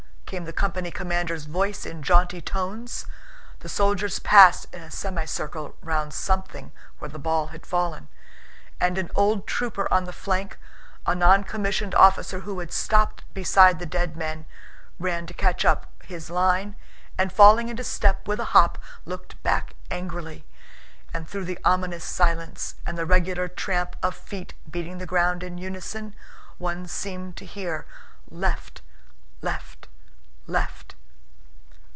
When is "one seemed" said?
26.57-27.35